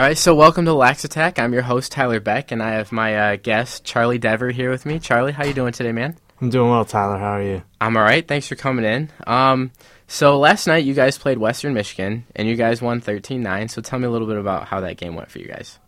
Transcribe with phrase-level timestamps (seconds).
[0.00, 1.38] All right, so welcome to Lax Attack.
[1.38, 4.86] I'm your host Tyler Beck, and I have my uh, guest Charlie Dever here with
[4.86, 4.98] me.
[4.98, 6.16] Charlie, how you doing today, man?
[6.40, 7.18] I'm doing well, Tyler.
[7.18, 7.62] How are you?
[7.82, 8.26] I'm all right.
[8.26, 9.10] Thanks for coming in.
[9.26, 9.72] Um,
[10.08, 13.68] so last night you guys played Western Michigan, and you guys won 13-9.
[13.68, 15.78] So tell me a little bit about how that game went for you guys.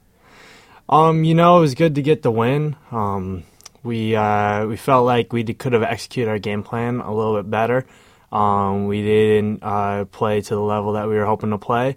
[0.90, 2.76] Um, you know, it was good to get the win.
[2.90, 3.44] Um,
[3.82, 7.50] we uh, we felt like we could have executed our game plan a little bit
[7.50, 7.86] better.
[8.30, 11.96] Um, we didn't uh, play to the level that we were hoping to play,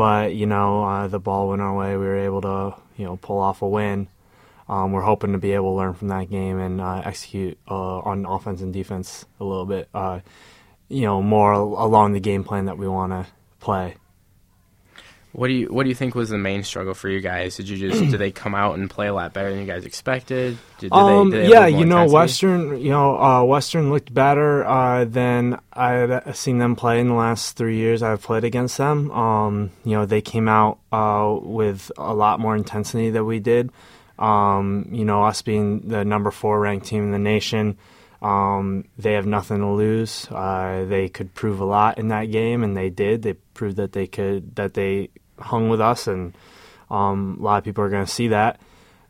[0.00, 1.90] but you know, uh, the ball went our way.
[1.90, 4.08] We were able to you know pull off a win.
[4.66, 7.98] Um, we're hoping to be able to learn from that game and uh, execute uh,
[7.98, 10.20] on offense and defense a little bit, uh,
[10.88, 13.26] you know, more along the game plan that we want to
[13.58, 13.96] play.
[15.32, 17.56] What do you What do you think was the main struggle for you guys?
[17.56, 19.84] Did you just did they come out and play a lot better than you guys
[19.84, 20.58] expected?
[20.78, 22.14] Did, did um, they, did they yeah, you know, intensity?
[22.14, 27.08] Western, you know, uh, Western looked better uh, than I had seen them play in
[27.08, 29.10] the last three years I've played against them.
[29.12, 33.70] Um, you know, they came out uh, with a lot more intensity than we did.
[34.18, 37.78] Um, you know, us being the number four ranked team in the nation,
[38.20, 40.26] um, they have nothing to lose.
[40.30, 43.22] Uh, they could prove a lot in that game, and they did.
[43.22, 45.08] They proved that they could that they
[45.40, 46.34] hung with us, and
[46.90, 48.60] um, a lot of people are going to see that.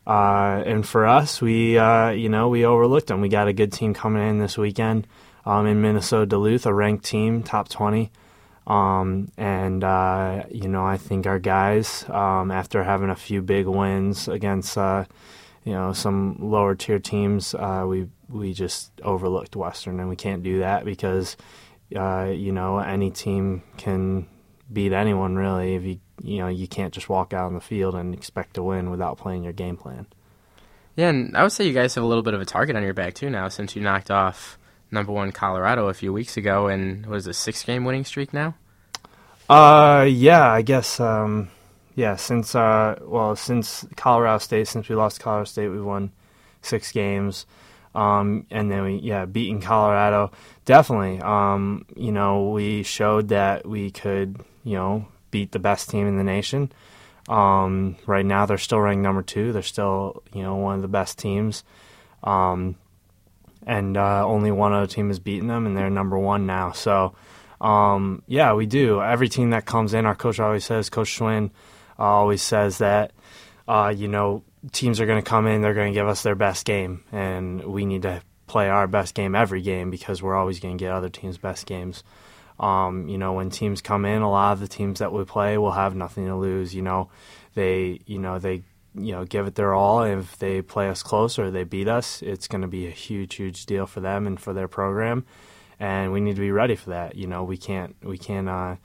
[0.05, 3.21] Uh, and for us, we uh, you know we overlooked them.
[3.21, 5.07] We got a good team coming in this weekend
[5.45, 8.11] um, in Minnesota Duluth, a ranked team, top twenty.
[8.67, 13.67] Um, and uh, you know I think our guys, um, after having a few big
[13.67, 15.05] wins against uh,
[15.63, 20.43] you know some lower tier teams, uh, we we just overlooked Western, and we can't
[20.43, 21.37] do that because
[21.95, 24.27] uh, you know any team can
[24.71, 27.95] beat anyone really if you you know you can't just walk out on the field
[27.95, 30.07] and expect to win without playing your game plan.
[30.95, 32.83] Yeah, and I would say you guys have a little bit of a target on
[32.83, 34.57] your back too now, since you knocked off
[34.91, 38.33] number one Colorado a few weeks ago, and what is a six game winning streak
[38.33, 38.55] now?
[39.49, 40.99] Uh, yeah, I guess.
[40.99, 41.49] Um,
[41.95, 46.11] yeah, since uh, well, since Colorado State, since we lost Colorado State, we won
[46.61, 47.45] six games,
[47.95, 50.31] um, and then we yeah beaten Colorado.
[50.65, 56.07] Definitely, um, you know, we showed that we could you know beat the best team
[56.07, 56.71] in the nation.
[57.27, 59.53] Um, right now, they're still ranked number two.
[59.53, 61.63] They're still you know one of the best teams.
[62.23, 62.75] Um,
[63.65, 66.71] and uh, only one other team has beaten them, and they're number one now.
[66.71, 67.13] So,
[67.59, 69.01] um, yeah, we do.
[69.01, 71.51] Every team that comes in, our coach always says, Coach Schwinn
[71.99, 73.11] uh, always says that,
[73.67, 76.35] uh, you know, teams are going to come in, they're going to give us their
[76.35, 80.59] best game, and we need to play our best game every game because we're always
[80.59, 82.03] going to get other teams' best games.
[82.61, 85.57] Um, you know, when teams come in, a lot of the teams that we play
[85.57, 86.73] will have nothing to lose.
[86.73, 87.09] You know,
[87.55, 88.63] they, you know, they
[88.93, 90.03] you know give it their all.
[90.03, 93.35] If they play us close or they beat us, it's going to be a huge,
[93.35, 95.25] huge deal for them and for their program.
[95.79, 97.15] And we need to be ready for that.
[97.15, 98.75] You know, we can't we can't uh,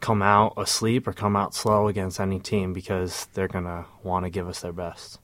[0.00, 4.24] come out asleep or come out slow against any team because they're going to want
[4.24, 5.18] to give us their best.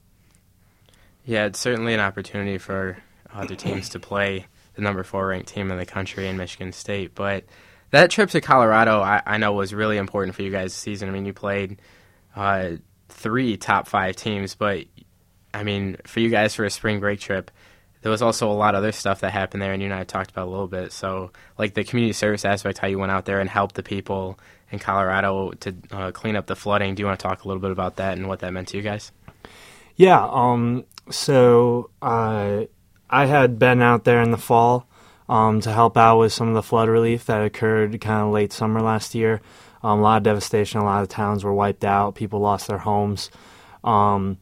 [1.25, 2.97] Yeah, it's certainly an opportunity for
[3.33, 7.15] other teams to play the number four ranked team in the country in Michigan State.
[7.15, 7.45] But
[7.93, 11.09] that trip to Colorado, I, I know, was really important for you guys this season.
[11.09, 11.79] I mean, you played
[12.35, 12.71] uh,
[13.09, 14.85] three top five teams, but
[15.53, 17.51] I mean, for you guys for a spring break trip,
[18.01, 20.05] there was also a lot of other stuff that happened there, and you and I
[20.05, 20.91] talked about a little bit.
[20.91, 24.39] So, like the community service aspect, how you went out there and helped the people
[24.71, 26.95] in Colorado to uh, clean up the flooding.
[26.95, 28.77] Do you want to talk a little bit about that and what that meant to
[28.77, 29.11] you guys?
[29.97, 30.27] Yeah.
[30.31, 32.63] Um, so uh,
[33.07, 34.87] I had been out there in the fall
[35.29, 38.53] um, to help out with some of the flood relief that occurred kind of late
[38.53, 39.41] summer last year.
[39.83, 40.79] Um, a lot of devastation.
[40.79, 42.15] A lot of towns were wiped out.
[42.15, 43.29] People lost their homes.
[43.83, 44.37] Um,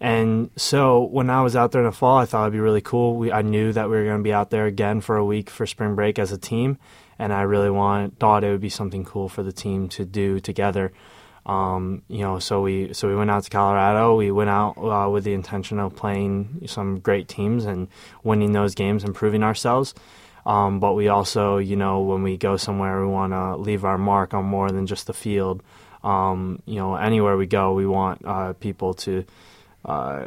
[0.00, 2.80] and so when I was out there in the fall, I thought it'd be really
[2.82, 3.16] cool.
[3.16, 5.48] We, I knew that we were going to be out there again for a week
[5.48, 6.78] for spring break as a team,
[7.18, 10.38] and I really want thought it would be something cool for the team to do
[10.38, 10.92] together.
[11.46, 14.16] Um, you know, so we so we went out to Colorado.
[14.16, 17.88] We went out uh, with the intention of playing some great teams and
[18.22, 19.94] winning those games, improving ourselves.
[20.46, 23.98] Um, but we also, you know, when we go somewhere, we want to leave our
[23.98, 25.60] mark on more than just the field.
[26.04, 29.24] Um, you know, anywhere we go, we want uh, people to,
[29.84, 30.26] uh,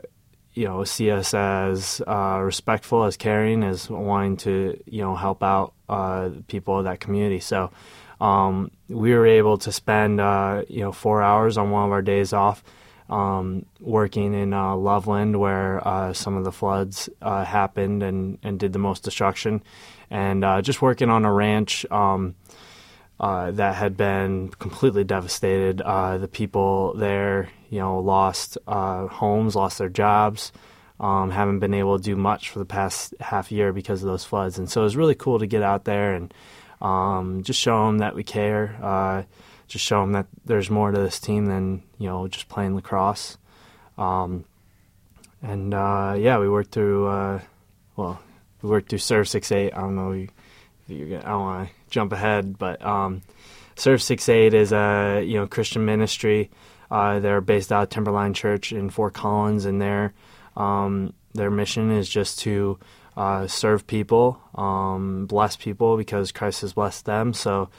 [0.53, 5.41] you know, see us as uh, respectful, as caring, as wanting to, you know, help
[5.41, 7.39] out uh, people of that community.
[7.39, 7.71] So
[8.19, 12.01] um, we were able to spend, uh, you know, four hours on one of our
[12.01, 12.61] days off.
[13.09, 18.59] Um, working in uh, Loveland, where uh, some of the floods uh, happened and, and
[18.59, 19.63] did the most destruction,
[20.11, 22.35] and uh, just working on a ranch um,
[23.19, 25.81] uh, that had been completely devastated.
[25.81, 30.51] Uh, the people there, you know, lost homes, lost their jobs,
[30.99, 34.23] um, haven't been able to do much for the past half year because of those
[34.23, 36.31] floods, and so it was really cool to get out there and
[36.79, 39.25] um, just show them that we care
[39.69, 43.37] just show them that there's more to this team than you know just playing lacrosse.
[43.97, 44.43] Um,
[45.41, 47.07] and uh, yeah, we worked through.
[47.07, 47.39] Uh,
[47.95, 48.19] well,
[48.61, 49.73] we worked through Serve Six Eight.
[49.73, 50.11] I don't know.
[50.11, 50.27] You,
[50.87, 53.21] gonna, I don't want to jump ahead, but um,
[53.75, 56.49] Serve Six Eight is a you know Christian ministry.
[56.91, 60.13] Uh, they're based out of Timberline Church in Fort Collins, and their
[60.57, 62.79] um, their mission is just to
[63.15, 67.33] uh, serve people, um, bless people because Christ has blessed them.
[67.33, 67.69] So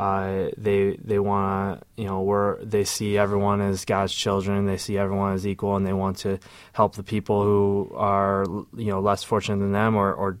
[0.00, 4.64] uh, they they want to you know we're they see everyone as God's children.
[4.64, 6.38] They see everyone as equal, and they want to
[6.72, 10.38] help the people who are you know less fortunate than them or, or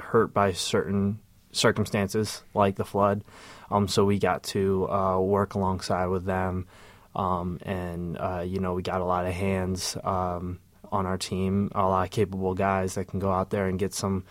[0.00, 1.18] hurt by certain
[1.50, 3.22] circumstances like the flood.
[3.70, 6.66] Um, so we got to uh, work alongside with them,
[7.14, 10.58] um, and uh, you know we got a lot of hands um,
[10.90, 13.92] on our team, a lot of capable guys that can go out there and get
[13.92, 14.24] some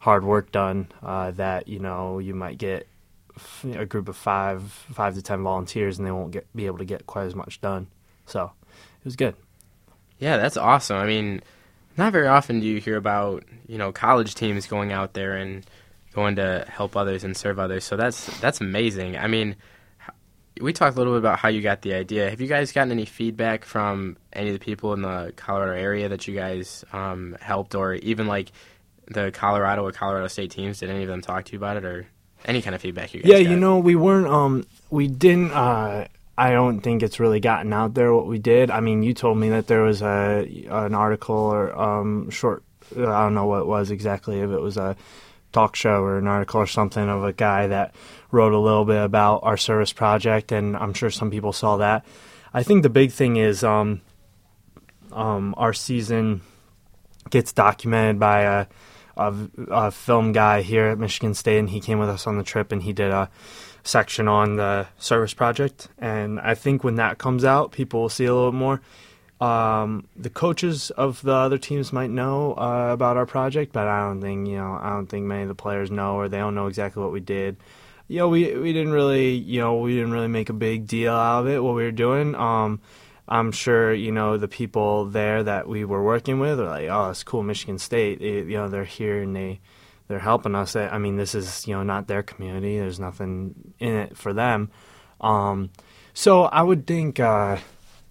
[0.00, 0.88] hard work done.
[1.04, 2.88] Uh, that you know you might get
[3.64, 6.84] a group of five, five to ten volunteers, and they won't get be able to
[6.84, 7.88] get quite as much done.
[8.26, 9.34] So it was good.
[10.18, 10.96] Yeah, that's awesome.
[10.96, 11.42] I mean,
[11.96, 15.64] not very often do you hear about you know college teams going out there and
[16.14, 17.84] going to help others and serve others.
[17.84, 19.16] So that's that's amazing.
[19.16, 19.56] I mean,
[20.60, 22.30] we talked a little bit about how you got the idea.
[22.30, 26.08] Have you guys gotten any feedback from any of the people in the Colorado area
[26.08, 28.52] that you guys um, helped, or even like
[29.06, 30.78] the Colorado or Colorado State teams?
[30.78, 32.06] Did any of them talk to you about it, or
[32.44, 33.30] any kind of feedback you guys?
[33.30, 33.50] Yeah, got?
[33.50, 34.26] you know, we weren't.
[34.26, 35.52] Um, we didn't.
[35.52, 36.06] Uh,
[36.36, 38.70] I don't think it's really gotten out there what we did.
[38.70, 42.62] I mean, you told me that there was a an article or um, short.
[42.92, 44.40] I don't know what it was exactly.
[44.40, 44.96] If it was a
[45.52, 47.94] talk show or an article or something of a guy that
[48.30, 52.04] wrote a little bit about our service project, and I'm sure some people saw that.
[52.52, 54.00] I think the big thing is um,
[55.12, 56.42] um, our season
[57.30, 58.66] gets documented by a
[59.16, 59.34] a,
[59.68, 62.72] a, film guy here at Michigan State, and he came with us on the trip,
[62.72, 63.30] and he did a
[63.82, 65.88] section on the service project.
[65.98, 68.80] And I think when that comes out, people will see a little more.
[69.40, 74.06] Um, the coaches of the other teams might know uh, about our project, but I
[74.06, 74.78] don't think you know.
[74.80, 77.20] I don't think many of the players know, or they don't know exactly what we
[77.20, 77.56] did.
[78.08, 81.12] You know, we we didn't really, you know, we didn't really make a big deal
[81.12, 81.62] out of it.
[81.62, 82.34] What we were doing.
[82.34, 82.80] Um,
[83.26, 87.10] I'm sure you know the people there that we were working with are like, oh,
[87.10, 88.20] it's cool, Michigan State.
[88.20, 89.60] It, you know, they're here and they
[90.08, 90.76] they're helping us.
[90.76, 92.78] I mean, this is you know not their community.
[92.78, 94.70] There's nothing in it for them.
[95.20, 95.70] Um,
[96.12, 97.56] so I would think, uh,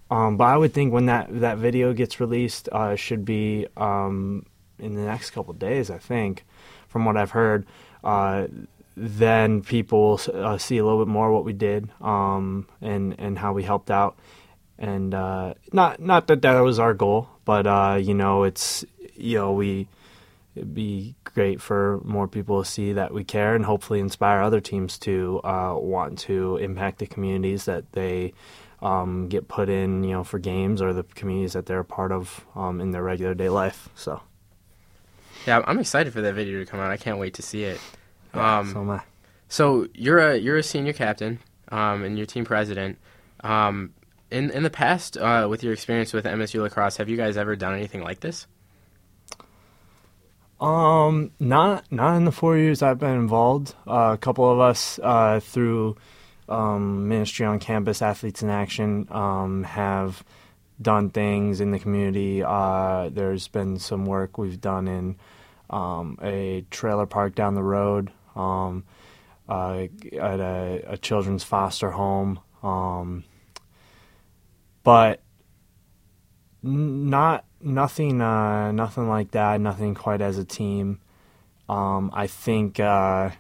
[0.09, 4.45] um, but I would think when that that video gets released, uh, should be um,
[4.79, 5.91] in the next couple days.
[5.91, 6.45] I think,
[6.87, 7.65] from what I've heard.
[8.03, 8.47] Uh,
[8.95, 13.39] then people will uh, see a little bit more what we did um, and and
[13.39, 14.17] how we helped out
[14.77, 18.85] and uh, not not that that was our goal, but uh, you know, it's
[19.15, 19.87] you know we
[20.55, 24.61] it'd be great for more people to see that we care and hopefully inspire other
[24.61, 28.33] teams to uh, want to impact the communities that they
[28.81, 32.11] um, get put in, you know, for games or the communities that they're a part
[32.11, 33.89] of um, in their regular day life.
[33.95, 34.21] So,
[35.47, 36.91] yeah, I'm excited for that video to come out.
[36.91, 37.79] I can't wait to see it.
[38.35, 39.01] Yeah, um, so am I.
[39.47, 41.39] So you're a you're a senior captain
[41.69, 42.97] um, and you're team president.
[43.43, 43.93] Um,
[44.33, 47.55] in in the past, uh, with your experience with MSU lacrosse, have you guys ever
[47.55, 48.47] done anything like this?
[50.59, 53.75] Um, not not in the four years I've been involved.
[53.87, 55.97] Uh, a couple of us uh, through
[56.49, 60.23] um, ministry on campus, athletes in action, um, have
[60.81, 62.43] done things in the community.
[62.43, 65.15] Uh, there's been some work we've done in
[65.69, 68.83] um, a trailer park down the road, um,
[69.47, 69.85] uh,
[70.19, 72.39] at a, a, children's foster home.
[72.61, 73.23] Um,
[74.83, 75.21] but
[76.61, 79.59] not nothing uh, nothing like that.
[79.59, 80.99] Nothing quite as a team.
[81.69, 83.31] Um, I think uh,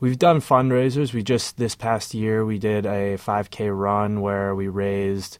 [0.00, 1.12] we've done fundraisers.
[1.12, 5.38] We just this past year we did a 5K run where we raised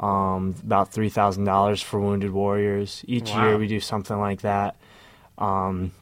[0.00, 3.04] um, about three thousand dollars for Wounded Warriors.
[3.06, 3.48] Each wow.
[3.48, 4.76] year we do something like that.
[5.38, 5.92] Um,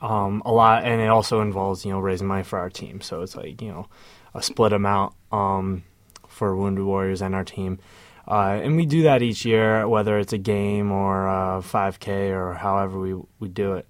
[0.00, 3.00] um, a lot, and it also involves you know raising money for our team.
[3.00, 3.86] So it's like you know
[4.34, 5.14] a split amount.
[5.30, 5.84] Um,
[6.32, 7.78] for Wounded Warriors and our team.
[8.26, 12.54] Uh, and we do that each year, whether it's a game or a 5K or
[12.54, 13.86] however we, we do it.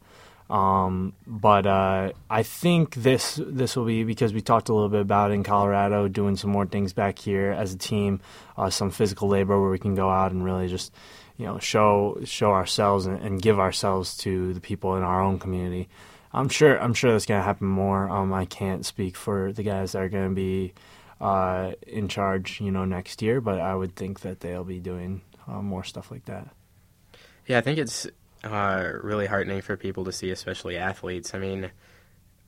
[0.52, 5.00] Um, but uh, I think this this will be because we talked a little bit
[5.00, 8.20] about in Colorado doing some more things back here as a team,
[8.58, 10.92] uh, some physical labor where we can go out and really just
[11.38, 15.38] you know show show ourselves and, and give ourselves to the people in our own
[15.38, 15.88] community.
[16.34, 18.10] I'm sure I'm sure that's going to happen more.
[18.10, 20.74] Um, I can't speak for the guys that are going to be
[21.22, 23.40] uh, in charge, you know, next year.
[23.40, 26.48] But I would think that they'll be doing uh, more stuff like that.
[27.46, 28.06] Yeah, I think it's
[28.44, 31.32] uh, really heartening for people to see, especially athletes.
[31.34, 31.70] I mean,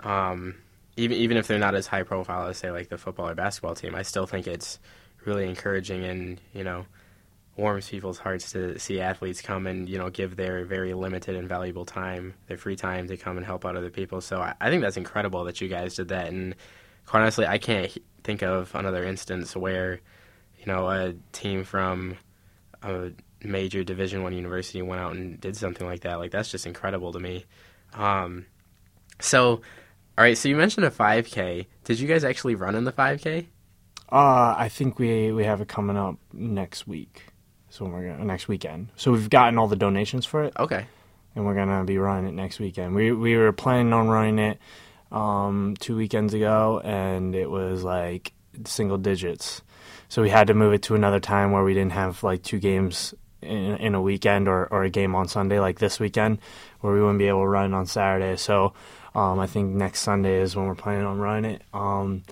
[0.00, 0.56] um,
[0.96, 3.74] even even if they're not as high profile as say like the football or basketball
[3.76, 4.78] team, I still think it's
[5.24, 6.84] really encouraging and you know
[7.56, 11.48] warms people's hearts to see athletes come and you know give their very limited and
[11.48, 14.20] valuable time, their free time to come and help out other people.
[14.20, 16.28] So I, I think that's incredible that you guys did that.
[16.28, 16.56] And
[17.06, 17.90] quite honestly, I can't
[18.22, 20.00] think of another instance where
[20.58, 22.16] you know a team from
[22.82, 23.10] a
[23.42, 26.18] major Division One university went out and did something like that.
[26.18, 27.44] Like that's just incredible to me.
[27.92, 28.46] Um,
[29.20, 29.60] so, all
[30.24, 30.36] right.
[30.36, 31.66] So you mentioned a 5K.
[31.84, 33.46] Did you guys actually run in the 5K?
[34.10, 37.24] Uh, I think we we have it coming up next week.
[37.70, 38.88] So we're gonna next weekend.
[38.96, 40.52] So we've gotten all the donations for it.
[40.58, 40.86] Okay.
[41.34, 42.94] And we're gonna be running it next weekend.
[42.94, 44.58] We we were planning on running it
[45.14, 48.32] um, two weekends ago, and it was like
[48.64, 49.62] single digits.
[50.08, 52.58] So we had to move it to another time where we didn't have like two
[52.58, 56.38] games in, in a weekend or, or a game on Sunday like this weekend,
[56.80, 58.36] where we wouldn't be able to run it on Saturday.
[58.36, 58.74] So
[59.14, 61.62] um, I think next Sunday is when we're planning on running it.
[61.72, 62.24] Um,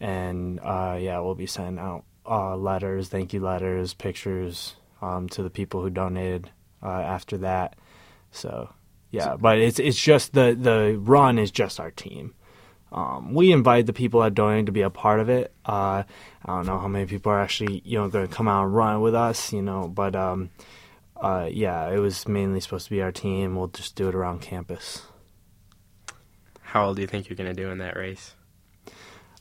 [0.00, 5.42] and uh, yeah, we'll be sending out uh, letters, thank you letters, pictures um, to
[5.42, 6.50] the people who donated
[6.82, 7.76] uh, after that.
[8.30, 8.68] So
[9.10, 12.34] yeah, but it's it's just the the run is just our team.
[12.90, 15.52] Um, we invite the people that donated to be a part of it.
[15.64, 16.04] Uh,
[16.44, 18.74] I don't know how many people are actually you know going to come out and
[18.74, 20.50] run with us, you know, but um,
[21.16, 23.56] uh, yeah, it was mainly supposed to be our team.
[23.56, 25.02] We'll just do it around campus.
[26.60, 28.34] How old do you think you're going to do in that race?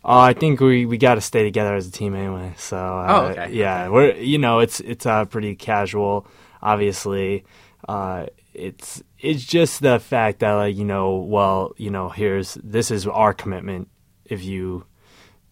[0.04, 2.54] Uh, I think we, we got to stay together as a team anyway.
[2.58, 3.54] So uh, oh, okay.
[3.54, 6.26] yeah, we're you know it's it's uh, pretty casual.
[6.62, 7.44] Obviously,
[7.88, 12.92] uh, it's it's just the fact that like you know well you know here's this
[12.92, 13.90] is our commitment.
[14.26, 14.86] If you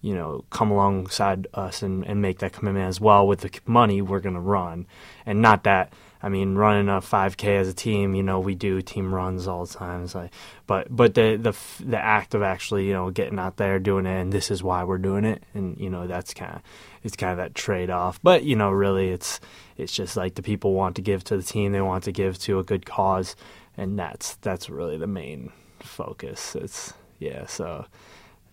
[0.02, 4.02] you know come alongside us and, and make that commitment as well with the money
[4.02, 4.88] we're gonna run,
[5.26, 5.94] and not that
[6.26, 9.68] I mean, running a 5K as a team, you know, we do team runs all
[9.68, 10.08] the time.
[10.12, 10.34] Like,
[10.66, 11.56] but but the the
[11.86, 14.84] the act of actually, you know, getting out there doing it, and this is why
[14.86, 16.62] we're doing it, and you know, that's kind of
[17.04, 18.20] it's kind of that trade off.
[18.24, 19.40] But you know, really, it's
[19.78, 22.40] it's just like the people want to give to the team, they want to give
[22.40, 23.36] to a good cause,
[23.78, 26.56] and that's that's really the main focus.
[26.56, 27.86] It's yeah, so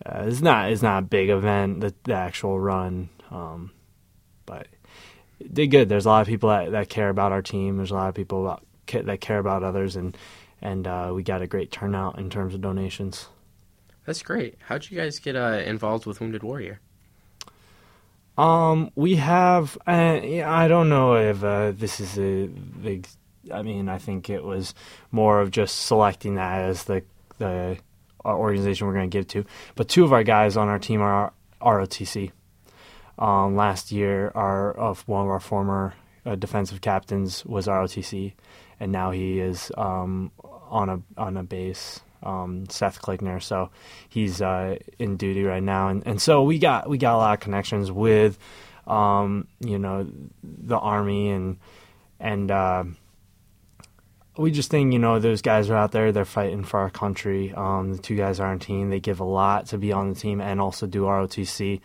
[0.05, 3.71] uh, it's not it's not a big event, the, the actual run, um,
[4.45, 4.67] but
[5.51, 5.89] did good.
[5.89, 7.77] There's a lot of people that, that care about our team.
[7.77, 10.17] There's a lot of people about, that care about others, and
[10.61, 13.27] and uh, we got a great turnout in terms of donations.
[14.05, 14.57] That's great.
[14.65, 16.79] How'd you guys get uh, involved with Wounded Warrior?
[18.37, 19.77] Um, we have.
[19.85, 23.07] Uh, I don't know if uh, this is a big.
[23.53, 24.73] I mean, I think it was
[25.11, 27.03] more of just selecting that as the
[27.37, 27.77] the
[28.25, 29.45] organization we're going to give to.
[29.75, 32.31] But two of our guys on our team are ROTC.
[33.17, 35.93] Um, last year, our of one of our former
[36.25, 38.33] uh, defensive captains was ROTC,
[38.79, 42.01] and now he is um, on a on a base.
[42.23, 43.69] Um, Seth Klickner, so
[44.07, 47.33] he's uh, in duty right now, and, and so we got we got a lot
[47.33, 48.39] of connections with,
[48.87, 50.07] um, you know,
[50.41, 51.57] the army and
[52.21, 52.85] and uh,
[54.37, 57.53] we just think you know those guys are out there they're fighting for our country.
[57.53, 60.15] Um, the two guys are on team; they give a lot to be on the
[60.15, 61.81] team and also do ROTC.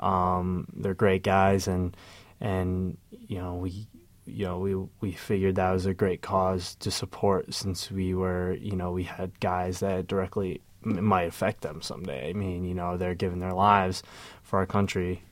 [0.00, 1.96] Um, they're great guys, and
[2.40, 3.86] and you know we
[4.26, 8.54] you know we we figured that was a great cause to support since we were
[8.54, 12.30] you know we had guys that directly might affect them someday.
[12.30, 14.02] I mean, you know, they're giving their lives
[14.42, 15.22] for our country.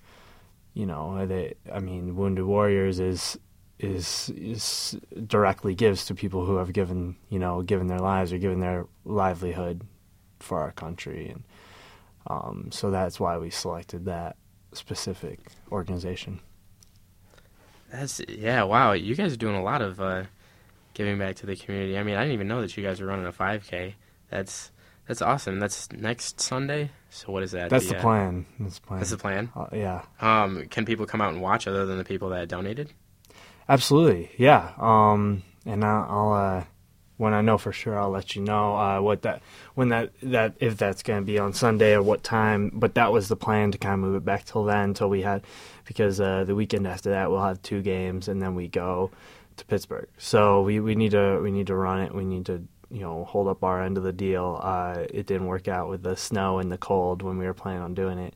[0.75, 1.55] You know, they.
[1.73, 3.39] I mean, Wounded Warriors is
[3.79, 8.39] is is directly gives to people who have given you know given their lives or
[8.39, 9.83] given their livelihood
[10.41, 11.45] for our country, and
[12.27, 14.37] um, so that's why we selected that
[14.77, 15.41] specific
[15.71, 16.41] organization.
[17.91, 18.93] That's yeah, wow.
[18.93, 20.25] You guys are doing a lot of uh,
[20.95, 21.99] giving back to the community.
[21.99, 23.95] I mean, I didn't even know that you guys were running a 5K.
[24.31, 24.73] That's
[25.07, 25.61] that's awesome.
[25.61, 26.91] That's next Sunday.
[27.11, 27.71] So what is that?
[27.71, 28.47] That's the, the plan.
[28.59, 29.01] That's the plan.
[29.01, 29.51] That's the plan.
[29.55, 30.03] Uh, yeah.
[30.21, 32.93] Um, can people come out and watch other than the people that donated?
[33.69, 34.31] Absolutely.
[34.39, 34.73] Yeah.
[34.79, 36.65] Um, and I'll, I'll uh,
[37.17, 39.43] when I know for sure, I'll let you know uh, what that
[39.75, 42.71] when that that if that's going to be on Sunday or what time.
[42.75, 45.23] But that was the plan to kind of move it back till then, until we
[45.23, 45.43] had
[45.85, 49.11] because uh, the weekend after that we'll have two games and then we go
[49.57, 50.09] to Pittsburgh.
[50.19, 52.15] So we, we need to we need to run it.
[52.15, 54.59] We need to you know hold up our end of the deal.
[54.63, 57.83] Uh, it didn't work out with the snow and the cold when we were planning
[57.83, 58.35] on doing it.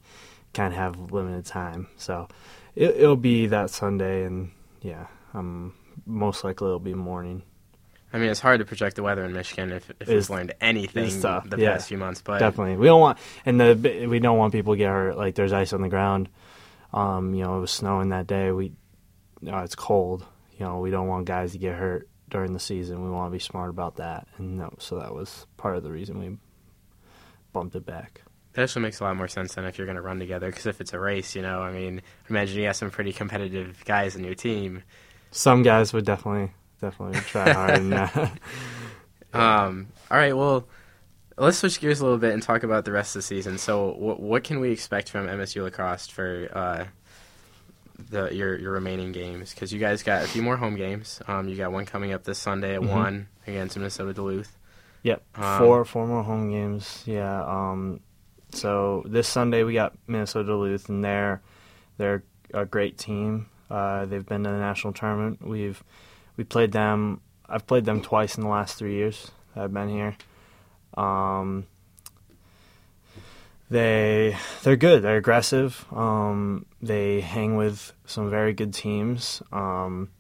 [0.54, 2.28] Kind of have limited time, so
[2.74, 5.74] it, it'll be that Sunday, and yeah, um,
[6.06, 7.42] most likely it'll be morning.
[8.12, 11.20] I mean, it's hard to project the weather in Michigan if, if we've learned anything
[11.20, 12.22] the yeah, past few months.
[12.22, 15.16] But definitely, we don't want and the we don't want people to get hurt.
[15.16, 16.28] Like there's ice on the ground.
[16.92, 18.50] Um, you know, it was snowing that day.
[18.50, 18.72] We,
[19.46, 20.24] uh, it's cold.
[20.58, 23.04] You know, we don't want guys to get hurt during the season.
[23.04, 25.90] We want to be smart about that, and that, so that was part of the
[25.90, 26.38] reason we
[27.52, 28.22] bumped it back.
[28.54, 30.46] That actually makes a lot more sense than if you're going to run together.
[30.46, 33.84] Because if it's a race, you know, I mean, imagine you have some pretty competitive
[33.84, 34.82] guys in your team.
[35.30, 37.78] Some guys would definitely definitely try hard.
[37.78, 38.32] in that.
[39.34, 40.66] Um, all right, well,
[41.36, 43.58] let's switch gears a little bit and talk about the rest of the season.
[43.58, 46.84] So, what what can we expect from MSU lacrosse for uh,
[48.10, 49.52] the your your remaining games?
[49.52, 51.20] Because you guys got a few more home games.
[51.28, 52.88] Um, you got one coming up this Sunday at Mhm.
[52.88, 54.56] one against Minnesota Duluth.
[55.02, 57.02] Yep, Um, four four more home games.
[57.06, 57.44] Yeah.
[57.44, 58.00] Um,
[58.52, 61.42] so this Sunday we got Minnesota Duluth, and they're
[61.98, 62.22] they're
[62.54, 63.50] a great team.
[63.70, 65.46] Uh, they've been to the national tournament.
[65.46, 65.82] We've
[66.38, 67.20] we played them.
[67.46, 70.16] I've played them twice in the last three years that I've been here.
[70.94, 71.66] Um,
[73.68, 75.02] they they're good.
[75.02, 75.84] They're aggressive.
[75.92, 79.42] Um, they hang with some very good teams.
[79.52, 80.10] Um,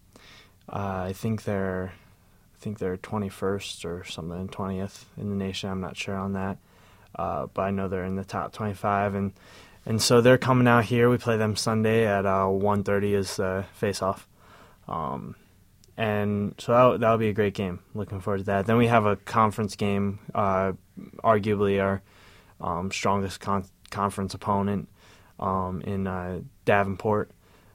[0.68, 5.70] uh, I think they're I think they're 21st or something, 20th in the nation.
[5.70, 6.58] I'm not sure on that,
[7.14, 9.32] uh, but I know they're in the top 25, and
[9.86, 11.08] and so they're coming out here.
[11.08, 14.26] We play them Sunday at uh, 1:30 is the face-off,
[14.88, 15.36] um,
[15.98, 17.80] and so that that'll be a great game.
[17.92, 18.66] Looking forward to that.
[18.66, 20.72] Then we have a conference game, uh,
[21.24, 22.02] arguably our
[22.60, 24.88] um, strongest con- conference opponent
[25.40, 27.32] um, in uh, Davenport.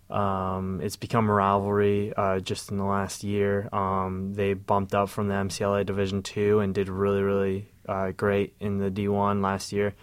[0.09, 3.67] Um, it's become a rivalry uh, just in the last year.
[3.73, 8.55] Um, they bumped up from the MCLA Division Two and did really, really uh, great
[8.61, 9.95] in the D1 last year.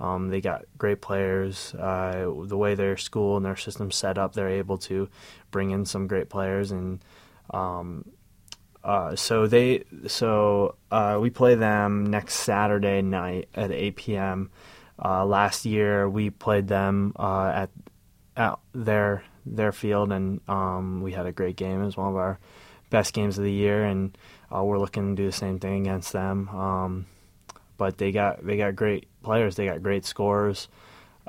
[0.00, 1.74] Um, they got great players.
[1.74, 5.08] Uh, the way their school and their system set up, they're able to
[5.52, 7.00] bring in some great players, and
[7.50, 8.04] um,
[8.82, 14.50] uh, so they so uh, we play them next Saturday night at 8 p.m.
[15.02, 17.70] Uh, last year we played them uh, at
[18.36, 21.82] at their their field, and um, we had a great game.
[21.82, 22.38] It was one of our
[22.90, 24.16] best games of the year, and
[24.54, 26.48] uh, we're looking to do the same thing against them.
[26.48, 27.06] Um,
[27.76, 29.56] but they got they got great players.
[29.56, 30.68] They got great scores.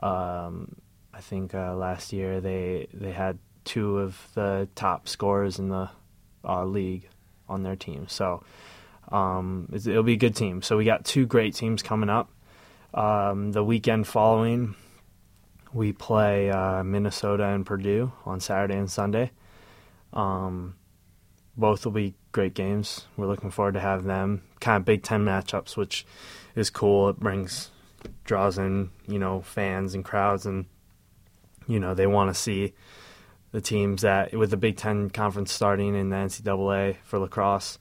[0.01, 0.75] Um,
[1.13, 5.89] I think uh, last year they they had two of the top scorers in the
[6.43, 7.07] uh, league
[7.47, 8.07] on their team.
[8.07, 8.43] So
[9.11, 10.61] um, it'll be a good team.
[10.61, 12.29] So we got two great teams coming up.
[12.93, 14.75] Um, the weekend following,
[15.73, 19.31] we play uh, Minnesota and Purdue on Saturday and Sunday.
[20.13, 20.75] Um,
[21.55, 23.05] both will be great games.
[23.17, 24.41] We're looking forward to have them.
[24.59, 26.05] Kind of Big Ten matchups, which
[26.55, 27.09] is cool.
[27.09, 27.69] It brings
[28.23, 30.65] draws in you know fans and crowds, and
[31.67, 32.73] you know they want to see
[33.51, 37.77] the teams that with the Big Ten conference starting in the NCAA for lacrosse.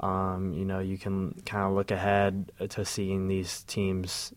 [0.00, 4.32] Um, you know you can kind of look ahead to seeing these teams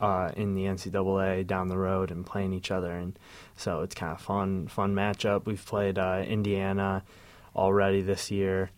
[0.00, 3.18] uh, in the NCAA down the road and playing each other, and
[3.56, 5.46] so it's kind of fun, fun matchup.
[5.46, 7.02] We've played uh, Indiana
[7.56, 8.70] already this year,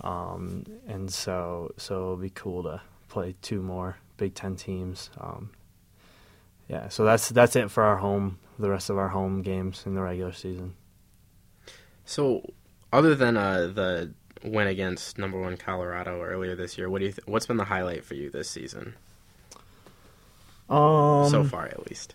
[0.00, 5.10] um, and so so it'll be cool to play two more Big Ten teams.
[5.20, 5.50] Um,
[6.68, 9.94] yeah, so that's that's it for our home, the rest of our home games in
[9.94, 10.74] the regular season.
[12.04, 12.42] So,
[12.92, 14.12] other than uh, the
[14.44, 17.12] win against number one Colorado earlier this year, what do you?
[17.12, 18.94] Th- what's been the highlight for you this season
[20.68, 22.14] Um, so far, at least?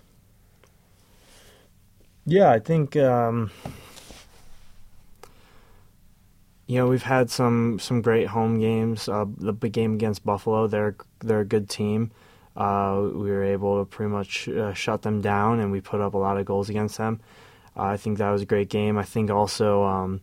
[2.25, 3.51] Yeah, I think um,
[6.67, 9.09] you know we've had some some great home games.
[9.09, 12.11] Uh, the big game against Buffalo, they're they're a good team.
[12.55, 16.13] Uh, we were able to pretty much uh, shut them down, and we put up
[16.13, 17.21] a lot of goals against them.
[17.77, 18.97] Uh, I think that was a great game.
[18.97, 20.21] I think also um,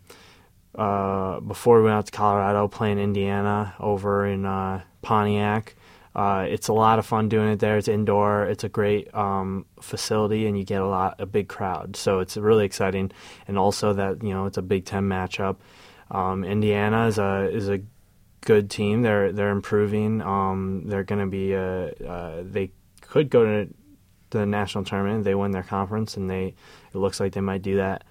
[0.75, 5.75] uh, before we went out to Colorado, playing Indiana over in uh, Pontiac.
[6.15, 7.79] Uh, it's a lot of fun doing it there.
[7.79, 8.45] It's indoor.
[8.47, 11.97] It's a great um, facility, and you get a lot a big crowd.
[11.97, 13.13] So it's really exciting,
[13.47, 15.57] and also that you know it's a Big Ten matchup.
[16.11, 17.81] Um, Indiana is a is a
[18.49, 19.03] good team.
[19.03, 20.23] They're they're improving.
[20.23, 22.71] Um, they're going to be a, uh, they
[23.03, 23.69] could go to
[24.31, 25.25] the national tournament.
[25.25, 26.55] They win their conference, and they
[26.95, 28.05] it looks like they might do that.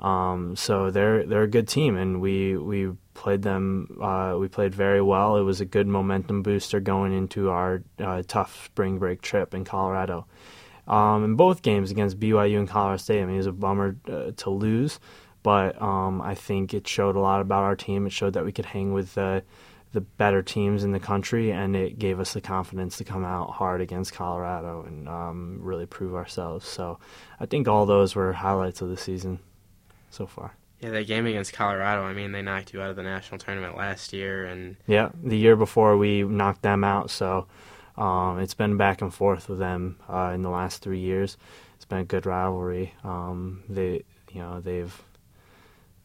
[0.00, 3.96] Um, so they're they're a good team, and we we played them.
[4.02, 5.36] Uh, we played very well.
[5.36, 9.64] It was a good momentum booster going into our uh, tough spring break trip in
[9.64, 10.26] Colorado.
[10.88, 13.96] Um, in both games against BYU and Colorado State, I mean, it was a bummer
[14.08, 14.98] uh, to lose,
[15.44, 18.06] but um, I think it showed a lot about our team.
[18.06, 19.16] It showed that we could hang with
[19.96, 23.48] the better teams in the country, and it gave us the confidence to come out
[23.52, 26.68] hard against Colorado and um, really prove ourselves.
[26.68, 26.98] So
[27.40, 29.38] I think all those were highlights of the season
[30.10, 30.54] so far.
[30.80, 32.02] Yeah, that game against Colorado.
[32.02, 35.38] I mean, they knocked you out of the national tournament last year, and Yeah, the
[35.38, 37.46] year before we knocked them out, so
[37.96, 41.38] um, it's been back and forth with them uh, in the last three years.
[41.76, 42.92] It's been a good rivalry.
[43.02, 45.02] Um, they, you know, they've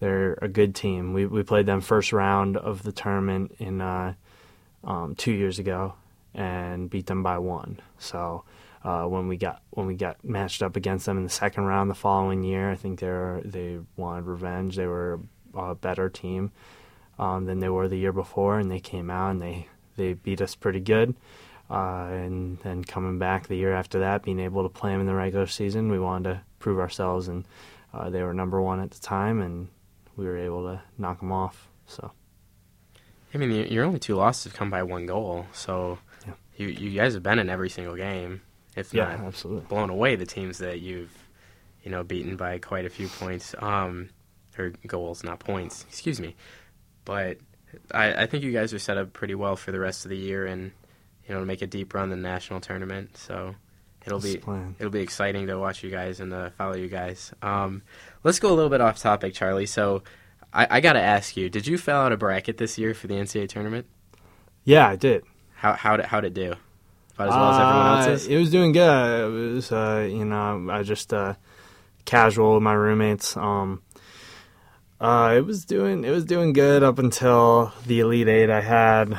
[0.02, 1.14] they're a good team.
[1.14, 4.16] We we played them first round of the tournament in uh,
[4.84, 5.94] um, two years ago
[6.34, 7.80] and beat them by one.
[8.00, 8.44] So
[8.84, 11.90] uh, when we got when we got matched up against them in the second round
[11.90, 12.72] the following year.
[12.72, 14.76] I think they they wanted revenge.
[14.76, 15.20] They were
[15.54, 16.52] a better team
[17.20, 20.42] um, than they were the year before, and they came out and they they beat
[20.42, 21.16] us pretty good.
[21.70, 25.08] Uh, and then coming back the year after that, being able to play them in
[25.08, 27.46] the regular season, we wanted to prove ourselves, and
[27.94, 29.70] uh, they were number one at the time, and
[30.22, 31.68] we were able to knock them off.
[31.88, 32.12] So.
[33.34, 36.34] I mean, your only two losses have come by one goal, so yeah.
[36.58, 38.42] you you guys have been in every single game,
[38.76, 39.66] if yeah, not absolutely.
[39.68, 41.12] blown away the teams that you've
[41.84, 44.10] you know beaten by quite a few points, um,
[44.58, 45.86] or goals, not points.
[45.88, 46.36] Excuse me,
[47.06, 47.38] but
[47.94, 50.18] I, I think you guys are set up pretty well for the rest of the
[50.18, 50.72] year, and
[51.26, 53.16] you know to make a deep run in the national tournament.
[53.18, 53.56] So
[54.06, 54.76] it'll That's be plan.
[54.80, 57.32] it'll be exciting to watch you guys and uh, follow you guys.
[57.42, 57.82] Um,
[58.24, 59.66] let's go a little bit off topic, Charlie.
[59.66, 60.04] So
[60.54, 63.08] I, I got to ask you: Did you fill out a bracket this year for
[63.08, 63.86] the NCAA tournament?
[64.64, 65.24] Yeah, I did.
[65.56, 66.54] How how did how did it do?
[67.16, 68.28] About as well as everyone Uh, else's.
[68.28, 69.26] It was doing good.
[69.52, 71.36] It was, uh, you know, I just uh,
[72.06, 73.36] casual with my roommates.
[73.38, 73.82] Um,
[75.00, 78.50] uh, it was doing it was doing good up until the Elite Eight.
[78.50, 79.18] I had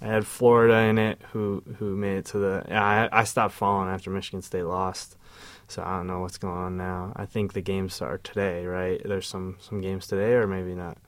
[0.00, 2.64] I had Florida in it, who who made it to the.
[2.70, 5.16] I I stopped following after Michigan State lost,
[5.66, 7.12] so I don't know what's going on now.
[7.16, 9.00] I think the games are today, right?
[9.04, 10.98] There's some some games today, or maybe not.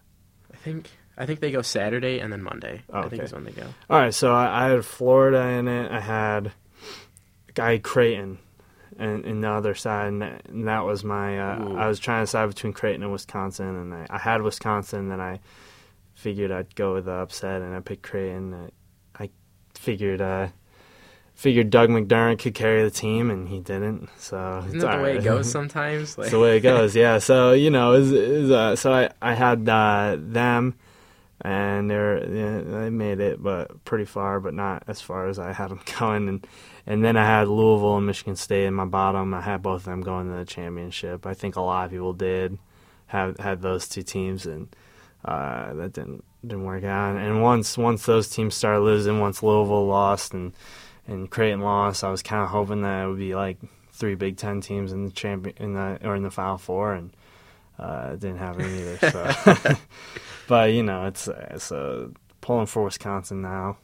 [0.52, 2.82] I think I think they go Saturday and then Monday.
[2.92, 3.66] Oh, I think is when they go.
[3.88, 5.90] All right, so I, I had Florida in it.
[5.92, 6.52] I had
[7.54, 8.38] guy Creighton,
[8.98, 11.38] and, and the other side, and that, and that was my.
[11.38, 15.10] Uh, I was trying to decide between Creighton and Wisconsin, and I, I had Wisconsin.
[15.10, 15.40] Then I
[16.14, 18.70] figured I'd go with the upset, and I picked Creighton.
[19.80, 20.20] Figured.
[20.20, 20.48] Uh,
[21.34, 24.10] Figured Doug McDermott could carry the team, and he didn't.
[24.18, 26.18] So Isn't it's that the way it goes sometimes?
[26.18, 27.18] Like, It's the way it goes, yeah.
[27.18, 30.74] So you know, it was, it was, uh, so I I had uh, them,
[31.40, 35.54] and they're yeah, they made it, but pretty far, but not as far as I
[35.54, 36.28] had them going.
[36.28, 36.46] And
[36.86, 39.32] and then I had Louisville and Michigan State in my bottom.
[39.32, 41.24] I had both of them going to the championship.
[41.24, 42.58] I think a lot of people did
[43.06, 44.68] have had those two teams, and
[45.24, 47.16] uh, that didn't didn't work out.
[47.16, 50.52] And once once those teams started losing, once Louisville lost and
[51.06, 53.58] and Creighton lost, I was kind of hoping that it would be like
[53.92, 57.10] three Big Ten teams in the champion in the or in the Final Four, and
[57.78, 59.10] uh, it didn't happen either.
[59.10, 59.74] So,
[60.48, 62.08] but you know, it's it's uh,
[62.40, 63.78] pulling for Wisconsin now.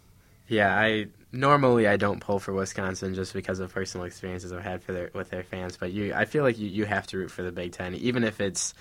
[0.49, 4.83] Yeah, I normally I don't pull for Wisconsin just because of personal experiences I've had
[4.83, 5.77] for their with their fans.
[5.77, 8.25] But you, I feel like you, you have to root for the Big Ten, even
[8.25, 8.75] if it's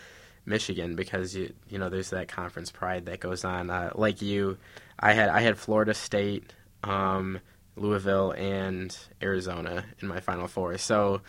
[0.46, 3.70] Michigan, because you you know there's that conference pride that goes on.
[3.70, 4.58] Uh, like you,
[5.00, 6.54] I had I had Florida State,
[6.84, 7.40] um,
[7.76, 10.78] Louisville, and Arizona in my Final Four.
[10.78, 11.22] So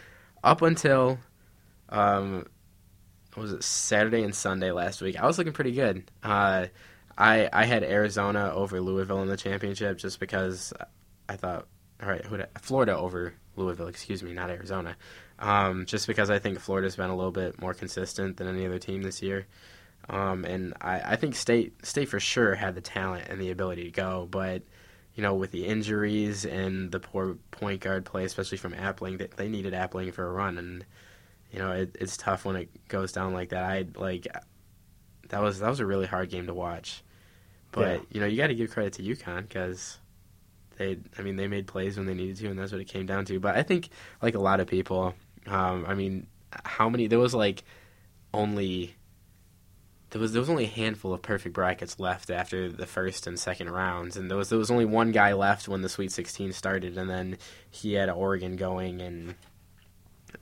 [0.44, 1.18] up until
[1.88, 2.46] um,
[3.37, 6.11] was it Saturday and Sunday last week, I was looking pretty good.
[6.22, 6.66] Uh,
[7.16, 10.72] I I had Arizona over Louisville in the championship just because
[11.29, 11.66] I thought,
[12.02, 14.96] all right, who Florida over Louisville, excuse me, not Arizona,
[15.38, 18.79] um, just because I think Florida's been a little bit more consistent than any other
[18.79, 19.46] team this year,
[20.09, 23.85] um, and I, I think State State for sure had the talent and the ability
[23.85, 24.62] to go, but
[25.14, 29.29] you know with the injuries and the poor point guard play, especially from Appling, they,
[29.37, 30.85] they needed Appling for a run, and
[31.51, 33.64] you know it, it's tough when it goes down like that.
[33.64, 34.27] I like
[35.29, 37.03] that was that was a really hard game to watch.
[37.72, 37.99] But Yeah.
[38.11, 39.99] you know, you got to give credit to UConn because
[40.79, 43.07] they, I mean, they made plays when they needed to, and that's what it came
[43.07, 43.40] down to.
[43.40, 43.88] But I think,
[44.22, 45.14] like a lot of people,
[45.47, 46.27] um, I mean,
[46.65, 47.07] how many?
[47.07, 47.65] There was like
[48.33, 48.97] only
[50.11, 53.39] there was there was only a handful of perfect brackets left after the first and
[53.39, 56.53] second rounds, and there was there was only one guy left when the Sweet 16
[56.53, 57.39] started, and then
[57.71, 59.35] he had Oregon going, and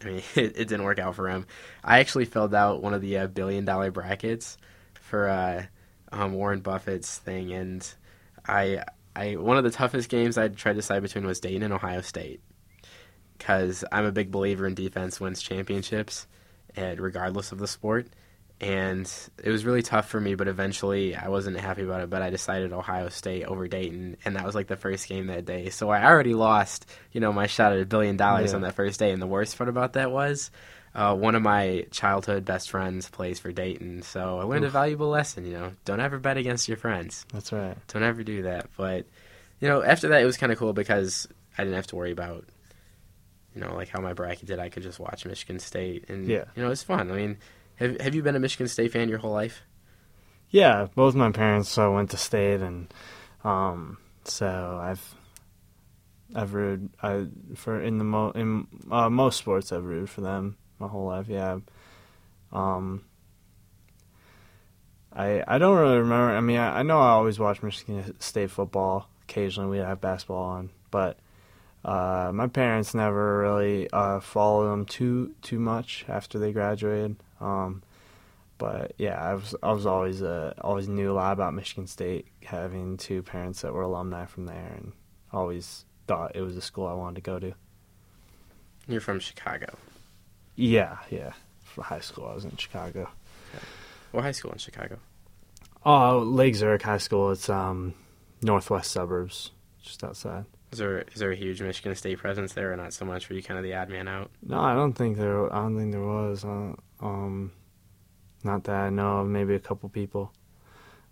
[0.02, 1.46] I mean, it, it didn't work out for him.
[1.82, 4.58] I actually filled out one of the uh, billion dollar brackets
[5.00, 5.64] for uh,
[6.12, 7.86] um, Warren Buffett's thing, and
[8.46, 8.84] I
[9.16, 12.02] I one of the toughest games I tried to decide between was Dayton and Ohio
[12.02, 12.42] State
[13.38, 16.26] because I'm a big believer in defense wins championships,
[16.76, 18.06] and regardless of the sport.
[18.60, 19.10] And
[19.42, 22.08] it was really tough for me, but eventually I wasn't happy about it.
[22.10, 25.44] But I decided Ohio State over Dayton, and that was like the first game that
[25.44, 25.70] day.
[25.70, 28.56] So I already lost, you know, my shot at a billion dollars Yeah.
[28.56, 29.10] on that first day.
[29.10, 30.50] And the worst part about that was,
[30.94, 35.08] uh, one of my childhood best friends plays for Dayton, so I learned a valuable
[35.08, 35.44] lesson.
[35.44, 37.26] You know, don't ever bet against your friends.
[37.32, 37.76] That's right.
[37.88, 38.68] Don't ever do that.
[38.76, 39.04] But
[39.60, 41.26] you know, after that, it was kind of cool because
[41.58, 42.44] I didn't have to worry about,
[43.54, 44.58] you know, like how my bracket did.
[44.58, 46.44] I could just watch Michigan State, and Yeah.
[46.56, 47.10] you know, it's fun.
[47.10, 47.38] I mean,
[47.76, 49.62] have have you been a Michigan State fan your whole life?
[50.50, 52.92] Yeah, both my parents so I went to state, and
[53.42, 55.14] um, so I've
[56.34, 60.56] I've rooted I for in the mo in uh, most sports I've rooted for them
[60.78, 61.26] my whole life.
[61.28, 61.58] Yeah.
[62.52, 63.04] Um.
[65.12, 66.34] I I don't really remember.
[66.36, 69.08] I mean, I, I know I always watch Michigan State football.
[69.28, 71.18] Occasionally, we have basketball on, but
[71.84, 77.16] Uh, my parents never really uh, followed them too too much after they graduated.
[77.40, 77.82] Um,
[78.56, 82.28] but yeah, I was I was always uh, always knew a lot about Michigan State,
[82.42, 84.92] having two parents that were alumni from there, and
[85.32, 87.52] always thought it was a school I wanted to go to.
[88.88, 89.76] You're from Chicago.
[90.56, 91.32] Yeah, yeah.
[91.64, 93.08] For high school, I was in Chicago.
[94.12, 94.98] What high school in Chicago?
[95.84, 97.32] Oh, Lake Zurich High School.
[97.32, 97.94] It's um
[98.40, 99.50] northwest suburbs,
[99.82, 100.44] just outside.
[100.74, 103.28] Is there is there a huge Michigan State presence there, or not so much?
[103.28, 104.28] Were you kind of the odd man out?
[104.42, 105.52] No, I don't think there.
[105.54, 106.44] I don't think there was.
[106.44, 107.52] Uh, um,
[108.42, 109.28] not that I know of.
[109.28, 110.32] Maybe a couple people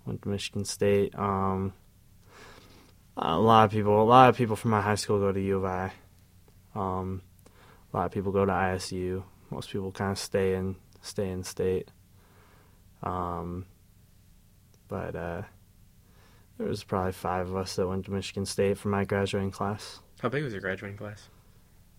[0.05, 1.17] went to Michigan State.
[1.17, 1.75] Um,
[3.17, 4.03] a lot of people.
[4.03, 5.93] A lot of people from my high school go to U of I.
[6.75, 7.23] Um,
[7.95, 9.23] a lot of people go to ISU.
[9.49, 11.89] Most people kind of stay in stay in state.
[13.01, 13.67] Um,
[14.89, 15.43] but uh,
[16.59, 20.01] there was probably five of us that went to Michigan State for my graduating class.
[20.21, 21.29] How big was your graduating class?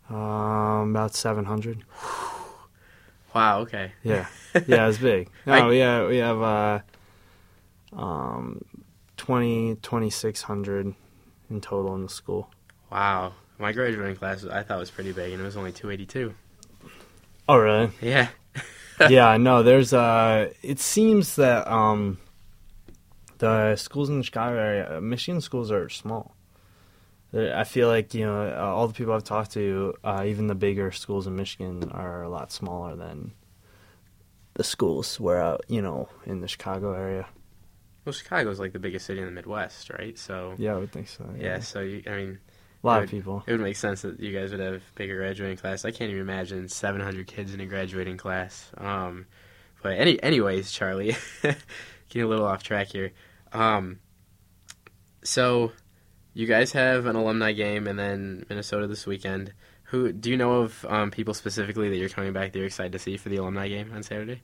[0.10, 1.84] Um, about seven hundred.
[3.34, 3.60] Wow.
[3.62, 3.92] Okay.
[4.04, 4.28] Yeah,
[4.68, 5.30] yeah, it's big.
[5.46, 6.80] No, I- yeah, we have uh,
[7.94, 8.64] um,
[9.18, 10.94] 20, 2,600
[11.50, 12.50] in total in the school.
[12.92, 13.34] Wow.
[13.60, 16.34] My graduating class I thought was pretty big, and it was only 282.
[17.48, 17.92] Oh, really?
[18.02, 18.30] Yeah.
[19.10, 19.64] yeah, no.
[19.64, 22.20] There's uh, it seems that um,
[23.40, 26.36] the schools in the Chicago area, uh, Michigan schools are small.
[27.36, 30.54] I feel like you know uh, all the people I've talked to, uh, even the
[30.56, 33.32] bigger schools in Michigan are a lot smaller than
[34.54, 37.26] the schools where uh, you know in the Chicago area.
[38.06, 40.16] Well, Chicago's like the biggest city in the Midwest, right?
[40.20, 41.28] So Yeah, I would think so.
[41.40, 41.60] yeah.
[41.60, 42.38] So you, I mean,
[42.84, 43.04] a lot Good.
[43.06, 43.44] of people.
[43.48, 45.86] it would make sense that you guys would have bigger graduating class.
[45.86, 48.70] I can't even imagine 700 kids in a graduating class.
[48.78, 49.26] Um,
[49.82, 51.16] but any, anyways, Charlie,
[52.14, 53.12] getting a little off track here.
[53.52, 54.00] Um,
[55.24, 55.72] so
[56.34, 59.54] you guys have an alumni game, and then Minnesota this weekend.
[59.86, 62.94] Who do you know of um, people specifically that you're coming back that you're excited
[62.94, 64.42] to see for the alumni game on Saturday?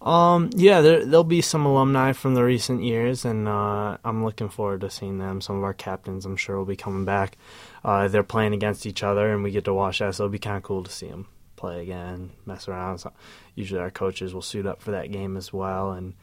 [0.00, 4.48] Um, yeah, there there'll be some alumni from the recent years, and uh, I'm looking
[4.48, 5.40] forward to seeing them.
[5.40, 7.36] Some of our captains, I'm sure, will be coming back.
[7.84, 10.40] Uh, they're playing against each other, and we get to watch that, so it'll be
[10.40, 11.28] kind of cool to see them
[11.62, 12.98] play again, mess around.
[12.98, 13.12] So
[13.54, 16.14] usually, our coaches will suit up for that game as well, and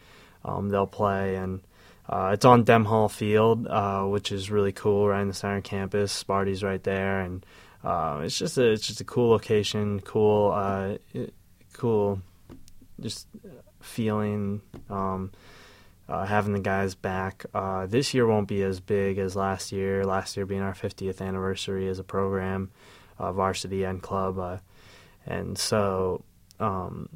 [0.44, 1.36] um, they'll play.
[1.36, 1.62] And
[2.08, 5.62] uh, it's on Dem Hall Field, uh, which is really cool, right in the center
[5.62, 6.12] campus.
[6.12, 7.46] Sparty's right there, and
[7.84, 10.98] uh, it's just a it's just a cool location, cool, uh,
[11.74, 12.22] cool,
[13.00, 13.28] just
[13.82, 15.32] feeling um,
[16.10, 17.46] uh, having the guys back.
[17.54, 20.04] Uh, this year won't be as big as last year.
[20.04, 22.72] Last year being our 50th anniversary as a program,
[23.18, 24.58] uh, varsity and club, uh,
[25.30, 26.26] and so.
[26.60, 27.08] Um,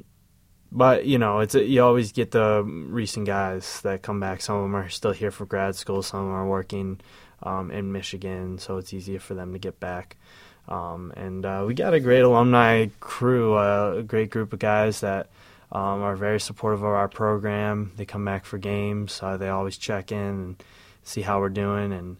[0.72, 4.40] but you know, it's you always get the recent guys that come back.
[4.40, 6.02] Some of them are still here for grad school.
[6.02, 7.00] Some of them are working
[7.44, 10.16] um, in Michigan, so it's easier for them to get back.
[10.66, 15.00] Um, and uh, we got a great alumni crew, uh, a great group of guys
[15.00, 15.28] that
[15.70, 17.92] um, are very supportive of our program.
[17.96, 19.20] They come back for games.
[19.22, 20.62] Uh, they always check in and
[21.02, 22.16] see how we're doing, and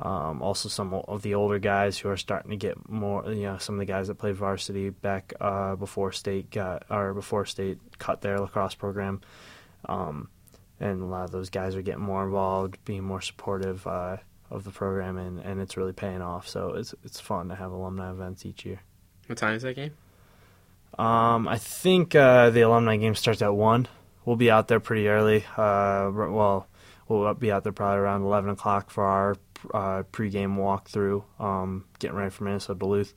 [0.00, 3.30] um, also some of the older guys who are starting to get more.
[3.32, 7.14] You know, some of the guys that played varsity back uh, before state got or
[7.14, 9.20] before state cut their lacrosse program,
[9.86, 10.28] um,
[10.80, 13.86] and a lot of those guys are getting more involved, being more supportive.
[13.86, 14.18] Uh,
[14.50, 16.48] of the program and, and it's really paying off.
[16.48, 18.80] So it's it's fun to have alumni events each year.
[19.26, 19.92] What time is that game?
[20.98, 23.86] Um, I think uh, the alumni game starts at one.
[24.24, 25.44] We'll be out there pretty early.
[25.56, 26.66] Uh, well,
[27.08, 29.36] we'll be out there probably around eleven o'clock for our
[29.74, 31.24] uh, pregame walkthrough.
[31.40, 33.14] Um, getting ready for Minnesota Duluth.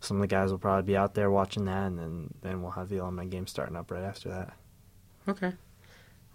[0.00, 2.72] Some of the guys will probably be out there watching that, and then then we'll
[2.72, 4.52] have the alumni game starting up right after that.
[5.28, 5.52] Okay.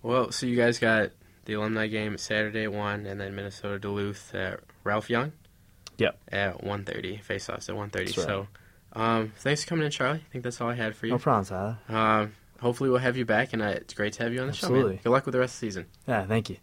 [0.02, 1.12] Well, so you guys got
[1.46, 5.34] the alumni game Saturday at one, and then Minnesota Duluth at Ralph Young.
[5.98, 6.18] Yep.
[6.32, 8.06] At one thirty, face-offs at one thirty.
[8.06, 8.28] That's right.
[8.28, 8.48] So,
[8.94, 10.20] um, thanks for coming in, Charlie.
[10.26, 11.12] I think that's all I had for you.
[11.12, 11.78] No problem, Tyler.
[11.90, 14.54] Um, hopefully we'll have you back, and uh, it's great to have you on the
[14.54, 14.68] show.
[14.68, 14.94] Absolutely.
[14.94, 15.02] Man.
[15.04, 15.86] Good luck with the rest of the season.
[16.08, 16.58] Yeah, thank you.